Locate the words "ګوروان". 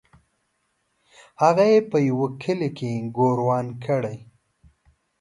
3.17-3.67